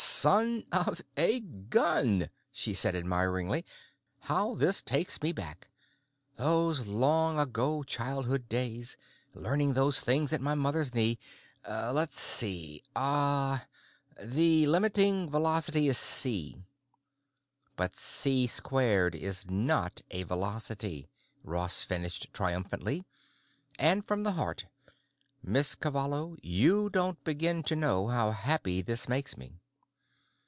"Son 0.21 0.63
of 0.71 1.01
a 1.17 1.39
gun," 1.39 2.29
she 2.51 2.75
said 2.75 2.95
admiringly. 2.95 3.65
"How 4.19 4.53
this 4.53 4.83
takes 4.83 5.19
me 5.23 5.31
back—those 5.31 6.85
long 6.85 7.39
ago 7.39 7.81
childhood 7.81 8.47
days, 8.47 8.97
learning 9.33 9.73
these 9.73 9.99
things 9.99 10.31
at 10.31 10.39
my 10.39 10.53
mother's 10.53 10.93
knee. 10.93 11.17
Let's 11.67 12.19
see. 12.19 12.83
Uh—the 12.95 14.67
limiting 14.67 15.31
velocity 15.31 15.87
is 15.87 15.97
C." 15.97 16.61
"But 17.75 17.93
C^2 17.93 19.15
is 19.15 19.49
not 19.49 20.03
a 20.11 20.21
velocity," 20.21 21.09
Ross 21.43 21.83
finished 21.83 22.31
triumphantly. 22.31 23.05
And, 23.79 24.05
from 24.05 24.21
the 24.21 24.33
heart, 24.33 24.65
"Miss 25.41 25.73
Cavallo, 25.73 26.35
you 26.43 26.91
don't 26.91 27.23
begin 27.23 27.63
to 27.63 27.75
know 27.75 28.05
how 28.05 28.29
happy 28.29 28.83
this 28.83 29.09
makes 29.09 29.35
me." 29.35 29.57